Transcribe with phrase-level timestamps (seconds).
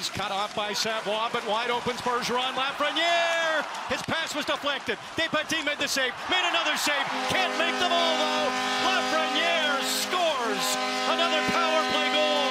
[0.00, 2.56] He's cut off by Savoie, but wide open Bergeron.
[2.56, 3.60] Lafreniere!
[3.92, 4.96] His pass was deflected.
[5.12, 7.04] Despatie made the save, made another save.
[7.28, 8.48] Can't make the ball though.
[8.88, 10.64] Lafreniere scores
[11.12, 12.48] another power play goal.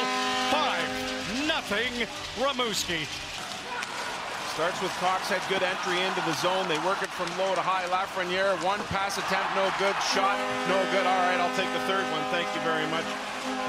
[0.54, 0.86] Five
[1.50, 2.06] nothing.
[2.38, 3.10] Rimouski.
[4.54, 6.70] Starts with Cox, had good entry into the zone.
[6.70, 7.90] They work it from low to high.
[7.90, 9.98] Lafreniere, one pass attempt, no good.
[10.14, 10.38] Shot,
[10.70, 11.02] no good.
[11.02, 12.22] All right, I'll take the third one.
[12.30, 13.10] Thank you very much.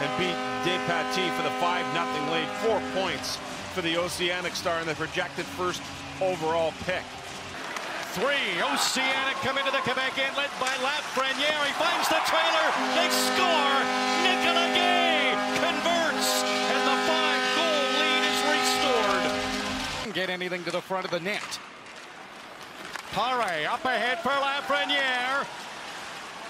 [0.04, 0.36] And beat
[0.68, 2.49] Despatie for the 5 nothing lead.
[2.61, 5.82] Four points for the Oceanic Star and the projected first
[6.20, 7.02] overall pick.
[8.18, 8.58] Three.
[8.58, 11.62] Oceanic come into the Quebec end, led by Lafreniere.
[11.62, 12.66] He finds the trailer.
[12.98, 13.79] They score.
[14.26, 15.30] Nicolas Gay
[15.62, 19.24] converts, and the five-goal lead is restored.
[20.02, 21.60] Didn't get anything to the front of the net.
[23.12, 25.46] Pare up ahead for Lafreniere.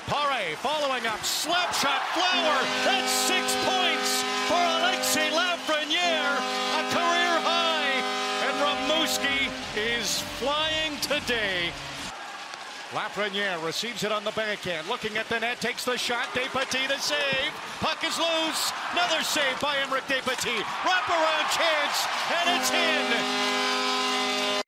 [0.07, 2.59] Pare following up, slap shot, Flower.
[2.85, 5.80] That's six points for Alexis Lafreniere,
[9.11, 11.71] Rimouski is flying today.
[12.93, 16.27] Lafreniere receives it on the backhand, looking at the net, takes the shot.
[16.27, 17.51] Despatie the save.
[17.81, 18.73] Puck is loose.
[18.93, 20.63] Another save by Emerick Despatie.
[20.85, 22.07] Wraparound chance,
[22.39, 22.71] and it's
[24.55, 24.63] in.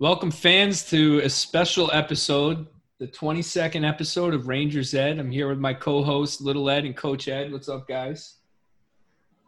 [0.00, 2.66] Welcome, fans, to a special episode,
[2.98, 5.20] the 22nd episode of Rangers Ed.
[5.20, 7.52] I'm here with my co host, Little Ed and Coach Ed.
[7.52, 8.38] What's up, guys?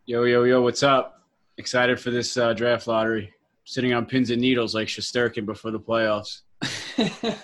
[0.07, 1.23] Yo, yo, yo, what's up?
[1.59, 3.35] Excited for this uh, draft lottery.
[3.73, 6.43] Sitting on pins and needles like Shesterkin before the playoffs.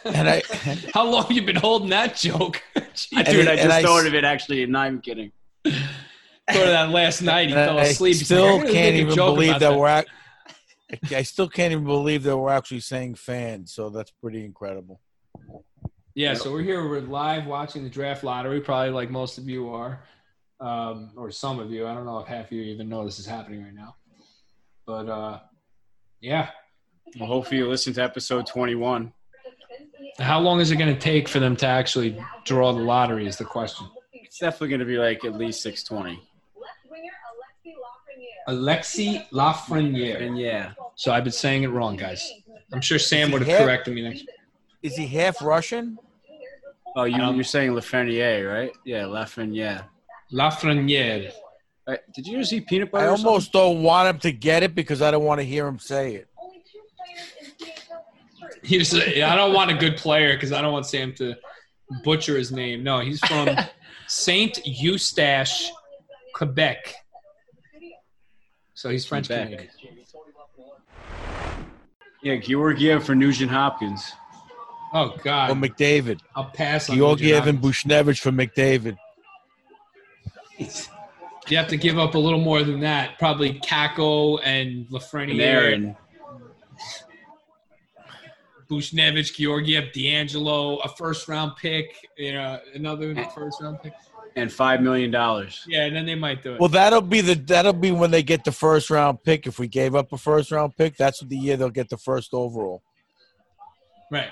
[0.04, 0.42] And I
[0.92, 2.62] How long have you been holding that joke?
[2.76, 3.30] I, Jeez.
[3.30, 5.32] dude, I just I thought s- of it actually, and not even kidding.
[5.64, 5.78] Go to
[6.52, 7.48] that last night.
[7.48, 8.16] He fell I asleep.
[8.16, 9.88] He's like, still "I'm can't even joke believe about that, we're.
[9.88, 10.10] Act-
[11.10, 13.72] I still can't even believe that we're actually saying fans.
[13.72, 15.00] So that's pretty incredible.
[16.14, 16.86] Yeah, so we're here.
[16.86, 20.00] We're live watching the draft lottery, probably like most of you are,
[20.60, 21.86] um, or some of you.
[21.86, 23.96] I don't know if half of you even know this is happening right now.
[24.86, 25.38] But uh,
[26.20, 26.50] yeah,
[27.18, 29.12] Well, hopefully you listen to episode 21.
[30.18, 33.26] how long is it going to take for them to actually draw the lottery?
[33.26, 33.86] Is the question.
[34.12, 36.22] It's definitely going to be like at least 620.
[38.48, 39.30] Alexi Lafreniere.
[39.30, 40.22] Alexi Lafreniere.
[40.26, 42.30] And yeah, So I've been saying it wrong, guys.
[42.72, 43.64] I'm sure Sam would have Yeah.
[43.64, 44.24] corrected me next.
[44.82, 45.98] Is he half Russian?
[46.96, 48.72] oh, you, Um, you're saying Lafreniere, right?
[48.84, 49.84] Yeah, Lafreniere.
[50.32, 51.32] Lafreniere.
[51.88, 52.00] Right.
[52.14, 53.06] Did you see peanut I butter?
[53.06, 55.78] or almost don't want him to get it because I don't want to hear him
[55.78, 56.28] say it.
[58.62, 61.34] He's, I don't want a good player because I don't want Sam to
[62.04, 62.82] butcher his name.
[62.82, 63.48] No, he's from
[64.06, 65.70] Saint Eustache,
[66.34, 66.94] Quebec.
[68.74, 69.48] So he's French Quebec.
[69.48, 69.70] Canadian.
[70.06, 70.34] something?
[72.22, 74.12] Yeah, Georgiev for Nugent Hopkins.
[74.92, 76.20] Oh Or God, McDavid.
[76.34, 76.96] I'll pass on.
[76.96, 78.98] Georgiev and Nugent Buchnevich for McDavid.
[81.48, 81.50] Hopkins.
[81.50, 83.18] You have to give up a little more than that.
[83.18, 85.96] Probably Kakko and Lafreniere, And
[88.70, 93.94] Buchnevich, Georgiev, DeAngelo, a first round pick, you know, another first round pick.
[94.36, 95.10] And $5 million.
[95.66, 96.60] Yeah, and then they might do it.
[96.60, 99.46] Well, that'll be the that'll be when they get the first round pick.
[99.46, 102.34] If we gave up a first round pick, that's the year they'll get the first
[102.34, 102.82] overall.
[104.12, 104.28] Right.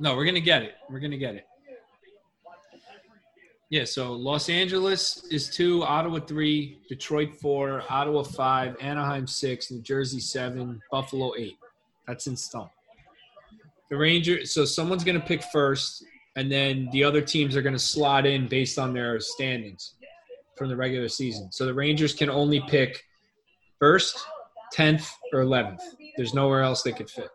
[0.00, 0.74] No, we're gonna get it.
[0.90, 1.46] We're gonna get it.
[3.72, 3.84] Yeah.
[3.84, 10.20] So Los Angeles is two, Ottawa three, Detroit four, Ottawa five, Anaheim six, New Jersey
[10.20, 11.56] seven, Buffalo eight.
[12.06, 12.36] That's in.
[13.88, 14.52] The Rangers.
[14.52, 16.04] So someone's gonna pick first,
[16.36, 19.94] and then the other teams are gonna slot in based on their standings
[20.54, 21.50] from the regular season.
[21.50, 23.02] So the Rangers can only pick
[23.78, 24.22] first,
[24.70, 25.80] tenth, or eleventh.
[26.18, 27.30] There's nowhere else they could fit.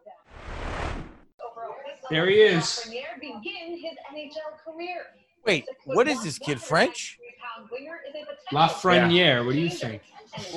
[2.12, 2.88] There he is.
[3.20, 5.08] Begin his NHL career.
[5.48, 7.18] Wait, what is this kid French?
[8.52, 10.02] Lafreniere, what do you think?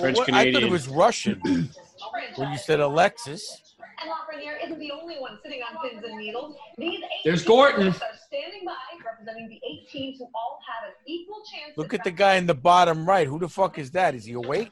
[0.01, 0.65] French What- I thought Canadian.
[0.65, 1.41] it was Russian
[2.37, 3.63] when you said Alexis.
[4.03, 6.57] And Lafreniere isn't the only one sitting on pins and needles.
[6.77, 7.89] These There's Gorton.
[7.89, 7.93] are
[8.27, 8.75] standing by,
[9.05, 11.77] representing the eight teams who all have an equal chance.
[11.77, 13.27] Look at the guy in the bottom right.
[13.27, 14.15] Who the fuck is that?
[14.15, 14.71] Is he awake?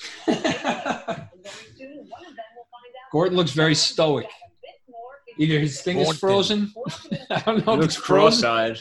[0.26, 0.46] the draft.
[0.64, 4.26] Very soon, one of them will find out Gorton looks very stoic.
[4.26, 4.28] a
[4.62, 6.72] bit more Either his thing is frozen.
[7.30, 8.78] I don't know He looks it's cross-eyed.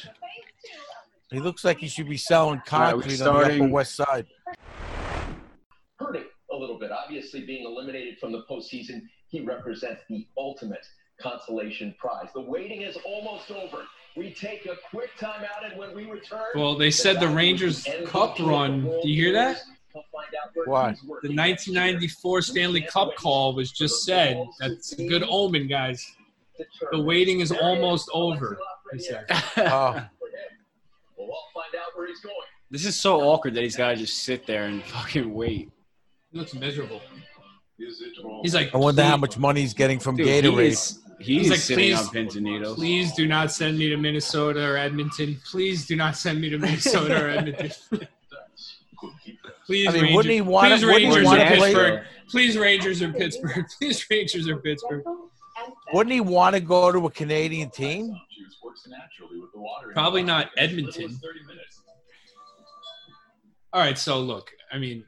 [1.31, 4.25] He looks like he should be selling right, we concrete on the Upper West Side.
[5.99, 6.91] hurting a little bit.
[6.91, 10.85] Obviously, being eliminated from the postseason, he represents the ultimate
[11.21, 12.29] consolation prize.
[12.33, 13.83] The waiting is almost over.
[14.17, 18.39] We take a quick timeout, and when we return, Well, they said the Rangers Cup
[18.39, 18.81] run.
[18.81, 19.61] Do you hear that?
[20.65, 20.91] Why?
[21.21, 24.43] The 1994 Stanley Cup call was just said.
[24.59, 26.03] That's a good omen, guys.
[26.91, 28.57] The waiting is almost over.
[28.91, 29.25] They said.
[29.57, 30.03] Oh,
[31.17, 32.33] We'll all find out where he's going.
[32.71, 35.71] This is so awkward that he's got to just sit there and fucking wait.
[36.31, 37.01] He looks miserable.
[38.43, 40.65] He's like, I wonder how much money he's getting from Dude, he Gatorade.
[40.67, 42.75] is, he He's is like, sitting please- on pins and needles.
[42.75, 45.39] Please do not send me to Minnesota or Edmonton.
[45.45, 47.71] Please do not send me to Minnesota or Edmonton.
[49.65, 50.15] Please, I mean, Rangers.
[50.15, 52.03] wouldn't he wanna- Please, wouldn't he Rangers wanna or play- Pittsburgh.
[52.29, 53.65] Please, Rangers or Pittsburgh.
[53.79, 55.03] Please, Rangers or Pittsburgh.
[55.93, 58.15] Wouldn't he want to go to a Canadian team?
[59.93, 61.19] Probably not Edmonton.
[63.71, 65.03] All right, so look, I mean,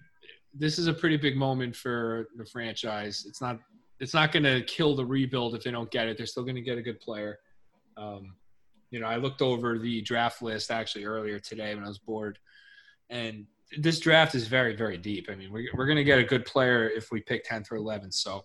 [0.54, 3.26] this is a pretty big moment for the franchise.
[3.28, 3.60] It's not
[4.00, 6.18] it's not going to kill the rebuild if they don't get it.
[6.18, 7.38] They're still going to get a good player.
[7.98, 8.36] Um,
[8.90, 12.40] you know, I looked over the draft list actually earlier today when I was bored,
[13.10, 13.46] and
[13.78, 15.28] this draft is very very deep.
[15.32, 17.78] I mean, we're we're going to get a good player if we pick tenth or
[17.78, 18.14] eleventh.
[18.14, 18.44] So,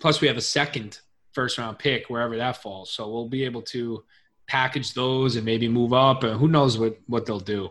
[0.00, 1.00] plus we have a second
[1.34, 2.90] first round pick wherever that falls.
[2.90, 4.04] So we'll be able to
[4.46, 6.22] package those and maybe move up.
[6.22, 7.70] And who knows what what they'll do.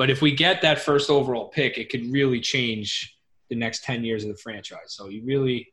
[0.00, 3.18] But if we get that first overall pick, it could really change
[3.50, 4.94] the next 10 years of the franchise.
[4.94, 5.68] So you really,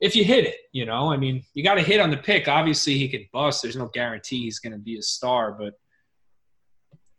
[0.00, 2.48] if you hit it, you know, I mean, you got to hit on the pick.
[2.48, 3.60] Obviously, he could bust.
[3.60, 5.74] There's no guarantee he's going to be a star, but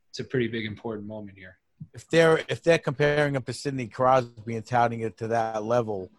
[0.10, 1.60] it's a pretty big important moment here.
[1.94, 6.10] If they're if they're comparing him to Sidney Crosby and touting it to that level,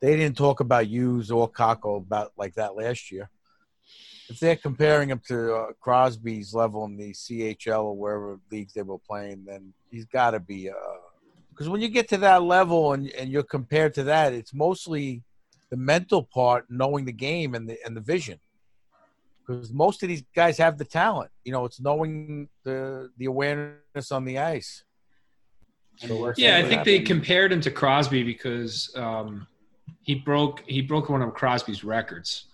[0.00, 3.30] they didn't talk about Hughes or Kakko about like that last year.
[4.28, 8.82] If they're comparing him to uh, Crosby's level in the CHL or wherever leagues they
[8.82, 10.70] were playing, then he's got to be.
[11.50, 15.22] Because when you get to that level and, and you're compared to that, it's mostly
[15.70, 18.38] the mental part, knowing the game and the and the vision.
[19.46, 24.12] Because most of these guys have the talent, you know, it's knowing the the awareness
[24.12, 24.84] on the ice.
[25.96, 29.46] So Yeah, I think they compared him to Crosby because um,
[30.02, 32.47] he broke he broke one of Crosby's records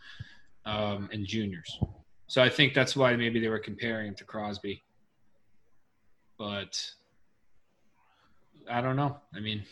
[0.66, 1.78] um, in juniors.
[2.26, 4.82] So I think that's why maybe they were comparing him to Crosby.
[6.38, 6.80] But
[8.68, 9.18] I don't know.
[9.34, 9.62] I mean,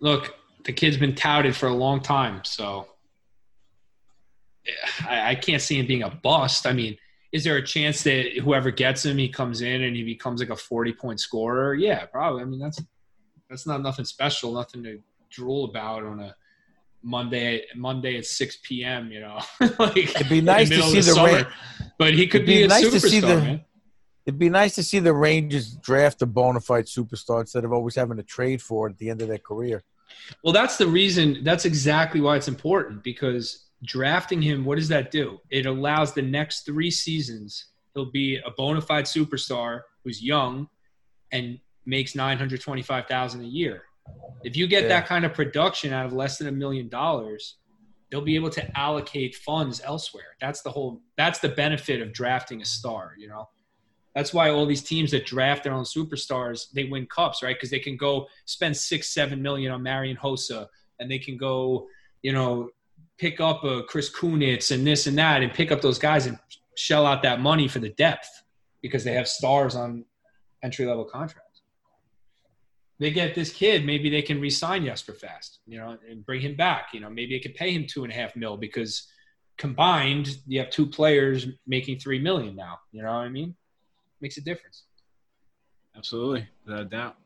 [0.00, 0.34] look,
[0.64, 2.86] the kid's been touted for a long time, so
[5.06, 6.66] I, I can't see him being a bust.
[6.66, 6.96] I mean,
[7.32, 10.50] is there a chance that whoever gets him, he comes in and he becomes like
[10.50, 11.74] a forty-point scorer?
[11.74, 12.42] Yeah, probably.
[12.42, 12.80] I mean, that's
[13.48, 15.00] that's not nothing special, nothing to
[15.30, 16.34] drool about on a
[17.02, 19.10] Monday Monday at six p.m.
[19.10, 19.40] You know,
[19.78, 21.32] like It'd be nice to see the summer.
[21.32, 21.50] Ra-
[21.98, 23.64] but he could be, be a nice to superstar, see the- man.
[24.26, 27.96] It'd be nice to see the Rangers draft a bona fide superstar instead of always
[27.96, 29.82] having to trade for it at the end of their career.
[30.44, 31.42] Well, that's the reason.
[31.42, 35.40] That's exactly why it's important because drafting him, what does that do?
[35.50, 40.68] It allows the next three seasons he'll be a bona fide superstar who's young
[41.32, 43.82] and makes nine hundred twenty-five thousand a year.
[44.44, 44.88] If you get Yeah.
[44.88, 47.56] that kind of production out of less than a million dollars,
[48.10, 50.36] they'll be able to allocate funds elsewhere.
[50.40, 51.00] That's the whole.
[51.16, 53.14] That's the benefit of drafting a star.
[53.18, 53.48] You know.
[54.14, 57.54] That's why all these teams that draft their own superstars, they win cups, right?
[57.54, 60.66] Because they can go spend six, seven million on Marian Hossa,
[60.98, 61.86] and they can go,
[62.22, 62.70] you know,
[63.18, 66.36] pick up a Chris Kunitz and this and that, and pick up those guys and
[66.76, 68.28] shell out that money for the depth
[68.82, 70.04] because they have stars on
[70.64, 71.49] entry level contracts.
[73.00, 76.54] They get this kid, maybe they can re-sign Jesper Fast, you know, and bring him
[76.54, 76.88] back.
[76.92, 79.08] You know, maybe they could pay him two and a half mil because
[79.56, 82.78] combined you have two players making three million now.
[82.92, 83.56] You know what I mean?
[84.20, 84.84] Makes a difference.
[85.96, 87.16] Absolutely, without a doubt.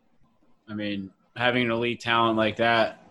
[0.69, 3.03] I mean, having an elite talent like that,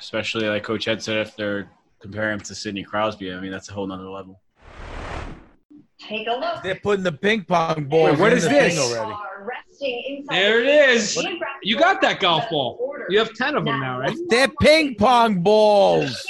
[0.00, 3.68] especially like Coach Ed said, if they're comparing him to Sidney Crosby, I mean, that's
[3.68, 4.40] a whole nother level.
[6.00, 6.62] Take a look.
[6.62, 8.78] They're putting the ping pong ball Wait, what in is the this?
[8.78, 9.14] already.
[9.48, 11.14] Are resting inside There it the is.
[11.14, 12.78] geographical You got that golf ball.
[12.80, 13.06] order.
[13.08, 14.16] You have ten of them now, right?
[14.28, 16.26] They're ping pong balls.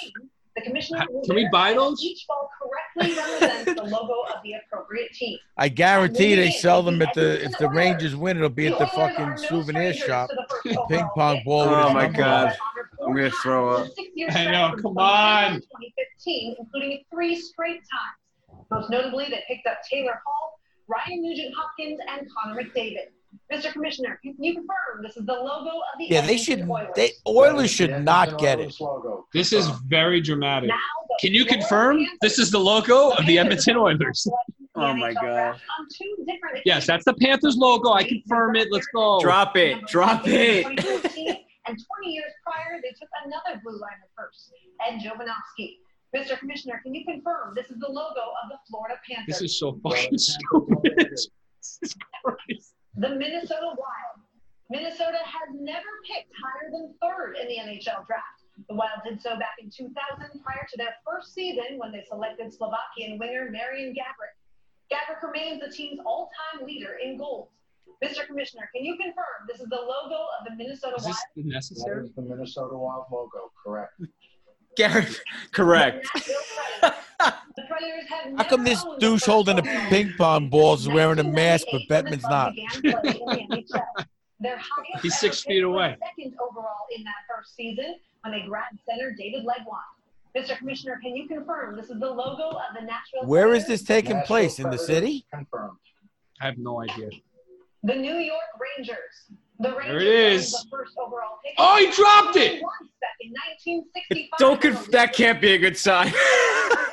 [0.56, 2.02] The commissioner Can we buy those?
[2.02, 5.38] Each ball correctly represents the logo of the appropriate team.
[5.56, 8.87] I guarantee they sell them at the if the Rangers win, it'll be at the
[8.88, 10.28] fucking no souvenir shop.
[10.64, 12.46] the Ping pong ball with Oh my number God.
[12.48, 13.08] on.
[13.08, 13.88] I'm gonna throw up.
[14.32, 15.54] I know, come on.
[15.60, 18.66] 2015, including three straight times.
[18.70, 20.58] Most notably, they picked up Taylor Hall,
[20.88, 23.09] Ryan Nugent Hopkins, and Connor McDavid.
[23.52, 23.73] Mr.
[23.73, 26.68] Commissioner, can you confirm this is the logo of the Yeah, they should.
[26.68, 26.88] Oilers?
[26.97, 28.75] They Oilers should not get it.
[29.33, 30.68] This is very dramatic.
[30.68, 30.76] Now,
[31.21, 34.26] Can you confirm this is the logo of the Edmonton Oilers?
[34.80, 35.54] Oh my God.
[35.80, 37.90] On two different Yes, that's the Panthers logo.
[37.95, 38.68] I confirm it.
[38.71, 39.18] Let's go.
[39.18, 40.64] Drop it, drop it.
[41.68, 44.52] And 20 years prior, they took another blue liner first,
[44.88, 45.80] Ed Jovanovski.
[46.17, 46.38] Mr.
[46.38, 49.38] Commissioner, can you confirm this is the logo of the Florida Panthers?
[49.38, 51.17] This is so fucking stupid.
[52.99, 54.19] The Minnesota Wild.
[54.71, 58.43] Minnesota has never picked higher than third in the NHL draft.
[58.69, 59.95] The Wild did so back in 2000
[60.43, 64.35] prior to their first season when they selected Slovakian winger Marian Gaborik.
[64.91, 67.50] Gaborik remains the team's all-time leader in goals.
[68.05, 68.27] Mr.
[68.27, 71.17] Commissioner, can you confirm this is the logo of the Minnesota Is Wild?
[71.37, 72.00] this necessary?
[72.03, 73.93] That is the Minnesota Wild logo, correct.
[74.78, 75.20] Garrett,
[75.52, 76.06] correct.
[76.14, 76.35] Nashville
[76.80, 77.35] Predators.
[77.56, 81.18] The Predators have How come this douche holding overall the ping pong balls is wearing
[81.18, 82.54] a mask, but when Bettman's not?
[82.54, 84.04] began playing in the NHL.
[84.40, 85.97] Their highest He's six feet away.
[86.16, 89.97] Second overall in that first season when they grabbed center David Legwand.
[90.37, 90.56] Mr.
[90.56, 93.25] Commissioner, can you confirm this is the logo of the Nashville?
[93.25, 94.61] Where is this taking Nashville place?
[94.61, 95.26] In the city?
[95.35, 95.78] Confirmed.
[96.40, 97.11] I have no idea.
[97.82, 98.40] The New York
[98.78, 98.97] Rangers.
[99.61, 100.53] The Rangers it is.
[100.53, 101.55] the first overall pick.
[101.59, 102.62] Oh, he dropped it!
[102.62, 104.38] One second, 1965.
[104.38, 106.09] Don't conf- that can't be a good sign.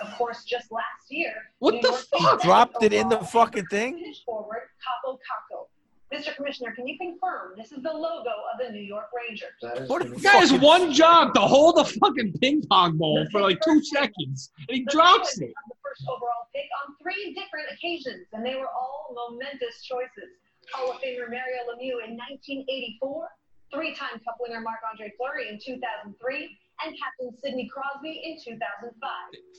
[0.02, 1.34] of course, just last year.
[1.60, 2.32] What the York fuck?
[2.42, 4.14] City Dropped it in the fucking thing?
[4.26, 5.68] Forward Kaapo Kakko.
[6.14, 6.36] Mr.
[6.36, 9.50] Commissioner, can you confirm this is the logo of the New York Rangers?
[9.62, 12.98] That is What the a guy has one job to hold a fucking ping pong
[12.98, 15.54] ball for like two seconds, and he The drops it.
[15.68, 20.32] The first overall pick on three different occasions, and they were all momentous choices.
[20.74, 23.28] Hall of Famer Mario Lemieux in 1984,
[23.74, 28.92] three-time Cup winner Marc-Andre Fleury in 2003, and Captain Sidney Crosby in 2005.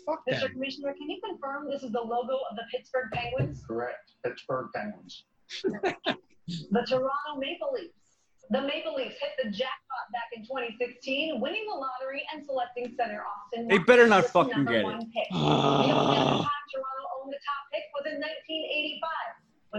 [0.04, 0.40] Fuck Mr.
[0.40, 0.52] that.
[0.52, 3.62] Commissioner, can you confirm this is the logo of the Pittsburgh Penguins?
[3.66, 4.12] correct.
[4.24, 5.24] Pittsburgh Penguins.
[6.48, 7.92] The Toronto Maple Leafs.
[8.50, 13.24] The Maple Leafs hit the jackpot back in 2016, winning the lottery and selecting center
[13.24, 13.68] Auston.
[13.68, 15.04] They better not fucking get it.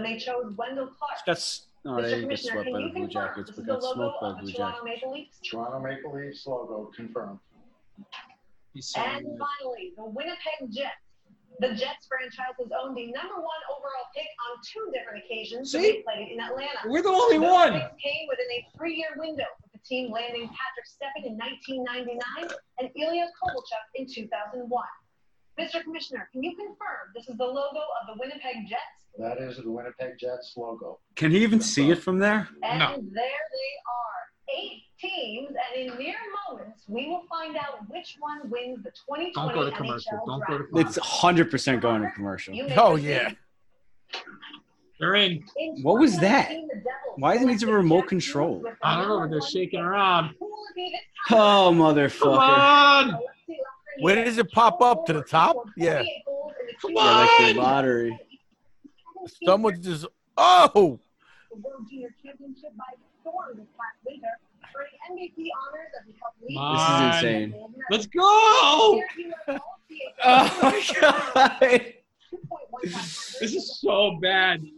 [0.08, 1.18] they chose Wendell Clark.
[1.26, 2.02] That's no, Mr.
[2.02, 3.72] they get Commissioner, swept can by you the Blue confirm Jackets, this but is the
[3.72, 4.84] got logo smoked by of the the Blue Toronto Jackets.
[5.02, 5.38] Maple Leafs?
[5.44, 7.38] Toronto Maple Leafs logo confirmed.
[8.96, 9.38] And good.
[9.38, 11.02] finally, the Winnipeg Jets.
[11.60, 15.82] The Jets franchise has owned the number one overall pick on two different occasions when
[15.82, 15.90] See?
[15.90, 16.86] they played in Atlanta.
[16.86, 17.72] We're the only Those one.
[17.72, 22.90] picks came within a three-year window, with the team landing Patrik Stefan in 1999 and
[22.94, 24.70] Ilya Kovalchuk in 2001.
[25.58, 25.82] Mr.
[25.82, 26.76] Commissioner, can you confirm
[27.14, 28.80] this is the logo of the Winnipeg Jets?
[29.18, 31.00] That is the Winnipeg Jets logo.
[31.16, 32.48] Can he even see it from there?
[32.62, 32.88] And No.
[33.12, 36.14] there they are, eight teams, and in mere
[36.48, 40.12] moments, we will find out which one wins the 2020 Don't go to NHL commercial.
[40.26, 40.70] Don't go to draft.
[40.70, 40.88] commercial.
[40.88, 42.54] It's 100% going to commercial.
[42.76, 43.32] Oh, yeah.
[45.00, 45.44] They're in.
[45.56, 46.52] In What was that?
[47.16, 48.54] Why is it needs a remote control?
[48.58, 50.34] Hughes with the I don't know, they're shaking around.
[50.38, 51.38] Who will be this time?
[51.40, 53.08] Oh, Come motherfucker.
[53.14, 53.18] on!
[53.98, 55.06] Alexei Lafreniere Where does it pop up?
[55.06, 55.56] To the top?
[55.76, 55.96] Yeah.
[55.98, 58.18] 48 goals in the Come two Yeah, like the lottery.
[59.44, 60.06] Someone just.
[60.36, 60.98] Oh!
[61.50, 62.84] The World Junior Championship by
[63.20, 64.38] storm this past winter,
[64.76, 66.56] earning MVP honors as the Cup lead.
[66.56, 66.88] Come This on.
[67.08, 67.48] is insane.
[67.90, 68.22] Let's go!
[70.24, 71.56] Oh my god.
[73.40, 74.62] This is so bad.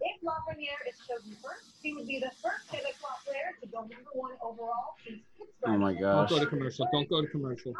[0.00, 4.10] If Lafreniere is chosen first, he would be the first Quebecois player to go number
[4.14, 5.74] one overall since Pittsburgh.
[5.74, 6.28] Oh my god.
[6.28, 6.88] Don't go to commercial.
[6.92, 7.74] Don't go to commercial.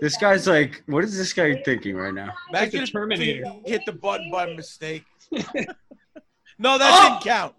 [0.00, 2.32] This guy's like, what is this guy thinking right now?
[2.52, 3.52] Like the Imagine if Terminator.
[3.64, 5.04] hit the button by mistake.
[6.58, 7.08] no, that oh!
[7.08, 7.54] didn't count.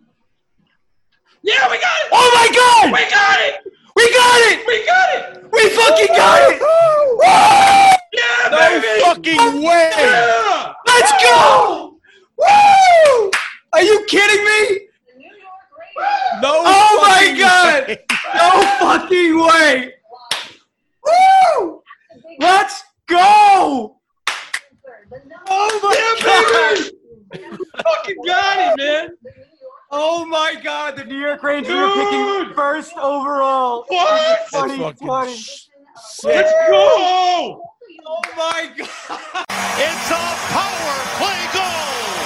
[1.41, 2.09] Yeah, we got it!
[2.11, 2.91] Oh my god!
[2.91, 3.73] We got it!
[3.95, 4.67] We got it!
[4.67, 5.51] We got it!
[5.53, 6.59] We fucking got it!
[6.59, 7.19] Woo!
[8.13, 9.01] Yeah, No baby!
[9.03, 9.91] fucking way!
[9.97, 10.73] Yeah!
[10.87, 11.99] Let's go!
[12.37, 12.74] Woo!
[13.75, 14.87] Are you kidding me?
[15.05, 15.67] The New York
[15.97, 16.41] Rangers.
[16.41, 16.61] No.
[16.63, 17.87] Oh my God!
[17.89, 17.97] way.
[18.33, 19.93] No fucking way!
[21.05, 21.81] Woo!
[22.39, 23.97] Let's go!
[24.27, 25.09] third.
[25.11, 26.91] The number Oh my Yeah, god!
[27.31, 27.57] baby!
[27.83, 29.09] Fucking got it, man!
[29.21, 33.83] the New York Oh my god, the New York Rangers are picking first overall.
[33.89, 34.47] What?
[34.53, 35.33] 2020.
[35.35, 35.67] sick.
[36.23, 37.61] Let's go!
[38.07, 39.45] Oh my god.
[39.77, 42.24] It's a power play goal.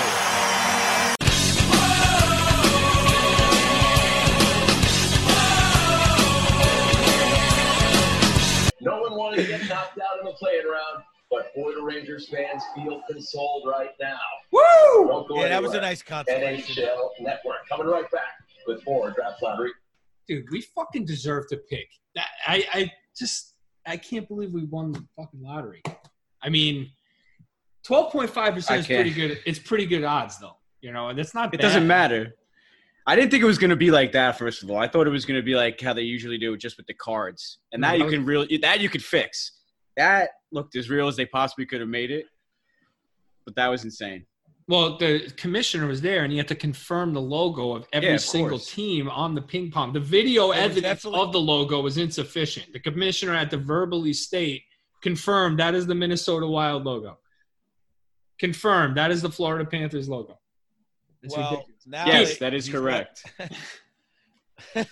[9.89, 13.91] Wanted knocked out in the playing round, but boy, the Rangers fans feel consoled right
[14.01, 14.17] now.
[14.51, 15.07] Woo!
[15.07, 16.83] Don't Yeah, that was a nice consolation.
[16.83, 18.33] NHL Network coming right back
[18.67, 19.71] with more draft lottery.
[20.27, 21.87] Dude, we fucking deserve to pick.
[22.15, 23.55] That I, I just
[23.85, 25.81] I can't believe we won the fucking lottery.
[26.41, 26.89] I mean,
[27.83, 29.01] twelve point five percent is can't.
[29.01, 29.39] pretty good.
[29.45, 30.57] It's pretty good odds though.
[30.81, 31.53] You know, and that's not.
[31.53, 31.61] It bad.
[31.61, 32.35] doesn't matter.
[33.07, 34.37] I didn't think it was going to be like that.
[34.37, 36.53] First of all, I thought it was going to be like how they usually do,
[36.53, 39.58] it, just with the cards, and that No, you can really that you could fix.
[39.97, 42.25] That looked as real as they possibly could have made it,
[43.45, 44.25] but that was insane.
[44.67, 48.15] Well, the commissioner was there, and he had to confirm the logo of every Yeah,
[48.15, 48.71] of single course.
[48.71, 49.93] team on the ping pong.
[49.93, 52.71] The video was evidence definitely- of the logo was insufficient.
[52.71, 54.63] The commissioner had to verbally state,
[55.01, 57.17] confirm that is the Minnesota Wild logo.
[58.37, 60.39] Confirm that is the Florida Panthers logo.
[61.23, 63.25] It's Well, now yes, they- that is correct.
[64.75, 64.85] they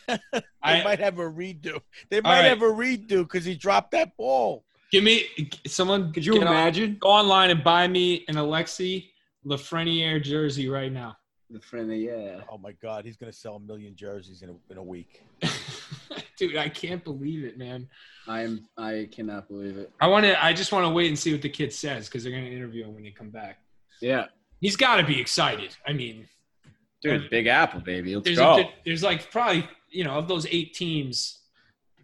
[0.63, 1.79] I- might have a redo.
[2.09, 2.45] They might right.
[2.49, 4.65] have a redo because he dropped that ball.
[4.91, 6.13] Give me someone.
[6.13, 6.97] Could you get on- imagine?
[6.99, 9.09] go online and buy me an Alexi
[9.45, 11.17] Lafreniere jersey right now.
[11.49, 12.41] The friendly, yeah.
[12.51, 15.23] Oh my God, he's gonna sell a million jerseys in a, in a week.
[16.37, 17.87] Dude, I can't believe it, man.
[18.27, 18.67] I am.
[18.77, 19.91] I cannot believe it.
[19.99, 20.43] I want to.
[20.43, 22.55] I just want to wait and see what the kid says because they're going to
[22.55, 23.59] interview him when they come back.
[24.01, 24.25] Yeah,
[24.59, 25.75] He's got to be excited.
[25.87, 26.27] I mean,
[27.01, 28.15] dude, Big Apple, baby.
[28.15, 28.59] Let's there's go.
[28.59, 31.39] a, there's like probably you know of those eight teams,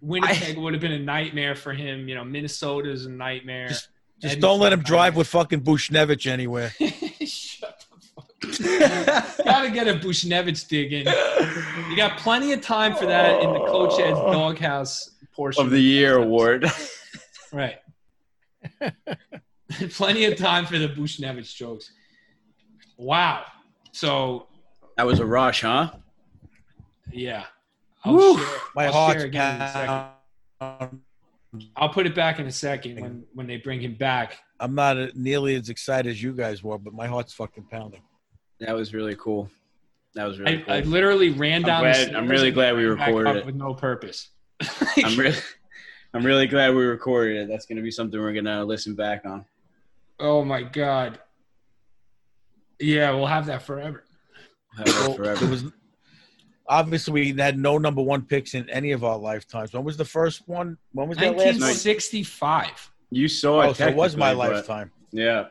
[0.04, 2.10] Winnipeg would have been a nightmare for him.
[2.10, 3.70] You know, Minnesota's a nightmare.
[3.70, 3.88] Just-
[4.20, 6.70] Just don't let him drive with fucking Buchnevich anywhere.
[7.26, 9.46] Shut the fuck.
[9.46, 11.08] Gotta get a Buchnevich dig in.
[11.90, 14.32] You got plenty of time for that in the coach Ed's oh.
[14.32, 16.66] doghouse portion of the year award.
[17.52, 17.78] Right.
[19.92, 21.92] Plenty of time for the Buchnevich jokes.
[22.98, 23.44] Wow.
[23.92, 24.48] So
[24.98, 25.92] that was a rush, huh?
[27.12, 27.44] yeah.
[28.06, 28.38] I'll Woo.
[28.38, 31.02] share, My I'll heart's share again in a second.
[31.76, 34.38] I'll put it back in a second when, when they bring him back.
[34.60, 38.02] I'm not nearly as excited as you guys were, but my heart's fucking pounding.
[38.60, 39.50] That was really cool.
[40.16, 40.74] That was really I, cool.
[40.74, 43.46] I literally ran I'm down glad- the I'm really glad we recorded it.
[43.46, 44.30] with no purpose.
[45.04, 45.38] I'm really,
[46.14, 47.48] I'm really glad we recorded it.
[47.50, 49.46] That's going to be something we're going to listen back on.
[50.20, 51.20] oh my god.
[52.80, 54.04] Yeah, we'll have that forever.
[54.78, 55.40] Have that forever.
[55.40, 55.66] there was
[56.68, 59.74] obviously we had no number one picks in any of our lifetimes.
[59.74, 60.78] When was the first one?
[60.94, 61.46] When was that last one?
[61.62, 62.92] 1965.
[63.12, 63.68] You saw it.
[63.68, 64.92] Oh, so it was my lifetime.
[65.12, 65.46] Yeah,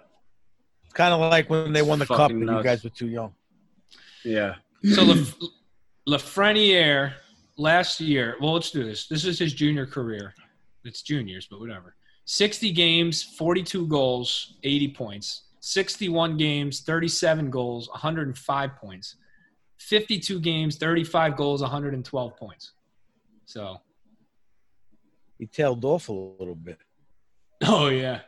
[0.84, 3.08] It's kind of like when they won the cup Fucking and you guys were too
[3.08, 3.32] young.
[4.24, 4.56] yeah.
[4.94, 5.34] So Laf-
[6.08, 7.12] Lafreniere
[7.56, 8.36] last year.
[8.40, 9.06] Well, let's do this.
[9.06, 10.34] This is his junior career.
[10.84, 11.94] It's juniors, but whatever.
[12.24, 15.42] 60 games, 42 goals, 80 points.
[15.60, 19.14] 61 games, 37 goals, 105 points.
[19.82, 22.72] 52 games, 35 goals, 112 points.
[23.44, 23.80] So,
[25.38, 26.78] He tailed off a little bit.
[27.64, 28.20] oh yeah.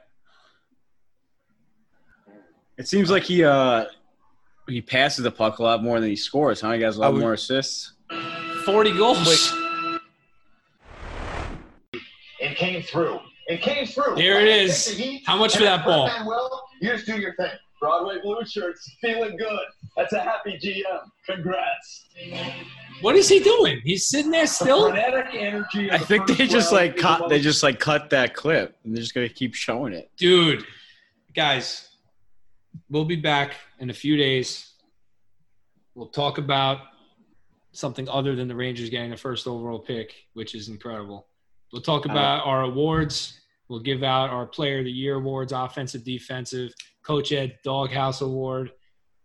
[2.77, 3.85] It seems like he uh
[4.69, 6.61] he passes the puck a lot more than he scores.
[6.61, 6.73] Huh?
[6.73, 7.93] He has a lot would- more assists.
[8.65, 9.53] 40 goals.
[12.41, 13.21] It came through.
[13.47, 14.17] It came through.
[14.17, 14.85] Here it is.
[14.87, 15.23] Take the heat.
[15.27, 16.07] How much for that ball?
[16.09, 17.51] Manuel, you just do your thing.
[17.85, 19.67] Broadway Blue Shirts, feeling good.
[19.95, 21.03] That's a happy GM.
[21.27, 22.07] Congrats.
[23.03, 23.83] What is he doing?
[23.85, 24.89] He's sitting there still?
[24.89, 25.91] Frenetic energy.
[25.93, 27.29] I think they just like cut.
[27.29, 30.11] They just like cut that clip, and they're just gonna keep showing it.
[30.17, 30.65] Dude,
[31.35, 31.91] guys,
[32.89, 34.73] we'll be back in a few days.
[35.95, 36.79] We'll talk about
[37.73, 41.27] something other than the Rangers getting the first overall pick, which is incredible.
[41.71, 43.41] We'll talk about our awards.
[43.69, 46.73] We'll give out our Player of the Year awards, offensive, defensive,
[47.03, 48.73] Coach Ed Doghouse Award.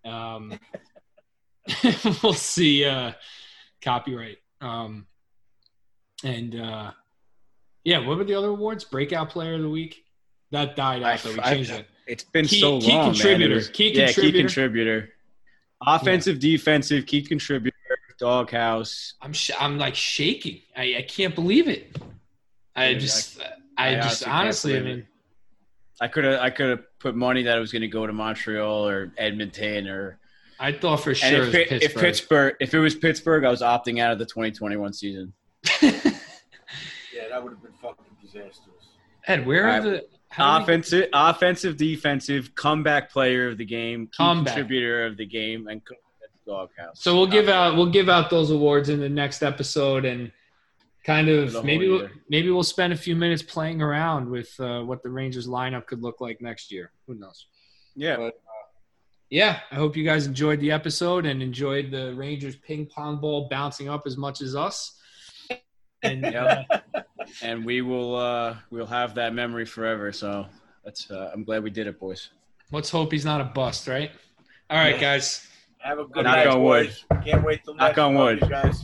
[0.05, 0.57] Um,
[2.23, 3.11] we'll see uh,
[3.81, 4.37] copyright.
[4.61, 5.07] Um,
[6.23, 6.91] and uh,
[7.83, 8.83] yeah, what were the other awards?
[8.83, 10.03] Breakout Player of the Week.
[10.51, 11.87] That died after we changed it.
[12.07, 13.39] It's been Key- so key long, contributor.
[13.49, 13.51] man.
[13.51, 14.31] It was- Key yeah, contributor.
[14.37, 15.09] key contributor.
[15.85, 17.75] Offensive, defensive, key contributor,
[18.17, 19.13] doghouse.
[19.21, 20.61] I'm sh- I'm like shaking.
[20.75, 21.95] I, I can't believe it.
[22.75, 23.45] I Yeah, just I,
[23.79, 25.07] I just honestly I mean,
[26.01, 28.13] I could have I could have put money that it was going to go to
[28.13, 30.19] Montreal or Edmonton or
[30.59, 33.45] I thought for and sure if, it Pit- was if Pittsburgh if it was Pittsburgh
[33.45, 35.33] I was opting out of the 2021 season.
[37.13, 38.87] Yeah, that would have been fucking disastrous.
[39.27, 39.83] Ed, where All are right.
[39.83, 45.17] the how do we- Offensive, offensive, defensive, comeback player of the game, key contributor of
[45.17, 47.01] the game, and coach at doghouse.
[47.01, 50.31] So we'll give out we'll give out those awards in the next episode and
[51.13, 55.01] kind of maybe we'll, maybe we'll spend a few minutes playing around with uh, what
[55.03, 56.91] the Rangers lineup could look like next year.
[57.07, 57.47] Who knows?
[57.95, 58.29] yeah.
[59.31, 63.47] Yeah, I hope you guys enjoyed the episode and enjoyed the Rangers ping pong ball
[63.47, 64.99] bouncing up as much as us.
[66.01, 66.85] And uh, Yep.
[67.43, 70.11] and we will uh we'll have that memory forever.
[70.11, 70.47] So
[70.83, 72.29] that's uh, I'm glad we did it, boys.
[72.71, 74.09] let's hope he's not a bust, right?
[74.71, 75.01] All right, Yeah.
[75.01, 75.45] guys.
[75.77, 76.87] Have a good Knock night, on wood.
[76.87, 77.05] boys.
[77.23, 78.39] Can't wait till Knock next on wood.
[78.41, 78.83] you guys.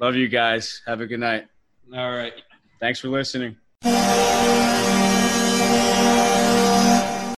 [0.00, 0.82] Love you guys.
[0.86, 1.46] Have a good night.
[1.94, 2.32] All right.
[2.80, 3.56] Thanks for listening.